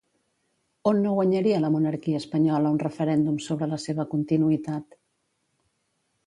On 0.91 1.01
no 1.01 1.11
guanyaria 1.17 1.59
la 1.65 1.69
monarquia 1.75 2.21
espanyola 2.21 2.71
un 2.77 2.79
referèndum 2.85 3.37
sobre 3.49 3.69
la 3.75 3.81
seva 3.85 4.07
continuïtat? 4.15 4.99